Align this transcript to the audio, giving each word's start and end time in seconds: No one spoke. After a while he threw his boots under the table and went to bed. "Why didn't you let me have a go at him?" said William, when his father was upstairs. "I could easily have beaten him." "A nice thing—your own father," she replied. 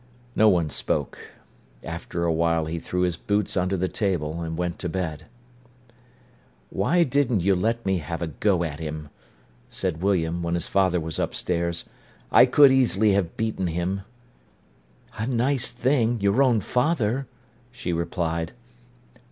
No 0.35 0.49
one 0.49 0.71
spoke. 0.71 1.15
After 1.83 2.23
a 2.23 2.33
while 2.33 2.65
he 2.65 2.79
threw 2.79 3.01
his 3.01 3.17
boots 3.17 3.55
under 3.55 3.77
the 3.77 3.87
table 3.87 4.41
and 4.41 4.57
went 4.57 4.79
to 4.79 4.89
bed. 4.89 5.27
"Why 6.71 7.03
didn't 7.03 7.41
you 7.41 7.53
let 7.53 7.85
me 7.85 7.99
have 7.99 8.19
a 8.19 8.25
go 8.25 8.63
at 8.63 8.79
him?" 8.79 9.09
said 9.69 10.01
William, 10.01 10.41
when 10.41 10.55
his 10.55 10.65
father 10.67 10.99
was 10.99 11.19
upstairs. 11.19 11.85
"I 12.31 12.47
could 12.47 12.71
easily 12.71 13.11
have 13.11 13.37
beaten 13.37 13.67
him." 13.67 14.01
"A 15.19 15.27
nice 15.27 15.69
thing—your 15.69 16.41
own 16.41 16.61
father," 16.61 17.27
she 17.71 17.93
replied. 17.93 18.53